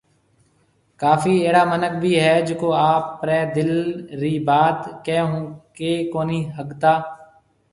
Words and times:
ڪافي 1.01 1.33
اهڙا 1.45 1.63
منک 1.71 1.93
ڀِي 2.01 2.13
هي 2.25 2.35
جڪو 2.47 2.69
آپرِي 2.91 3.39
دل 3.55 3.71
رِي 4.21 4.33
بات 4.47 4.79
ڪي 5.05 5.17
ھون 5.29 5.43
ڪهيَ 5.75 5.93
ڪونهي 6.13 6.39
ݾگتا 6.55 6.93